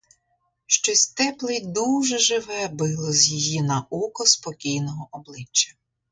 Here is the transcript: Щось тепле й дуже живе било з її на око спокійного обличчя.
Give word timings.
Щось 0.65 1.07
тепле 1.07 1.55
й 1.55 1.65
дуже 1.65 2.17
живе 2.19 2.67
било 2.67 3.11
з 3.13 3.29
її 3.31 3.61
на 3.61 3.87
око 3.89 4.25
спокійного 4.25 5.07
обличчя. 5.11 5.75